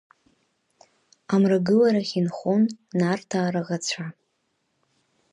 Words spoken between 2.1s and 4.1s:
инхон Нарҭаа раӷацәа.